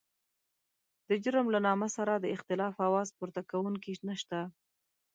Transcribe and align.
د 1.07 1.09
جرم 1.23 1.47
له 1.53 1.59
نامه 1.67 1.87
سره 1.97 2.13
د 2.17 2.25
اختلاف 2.35 2.75
اواز 2.87 3.07
پورته 3.17 3.41
کوونکی 3.51 3.93
نشته. 4.07 4.39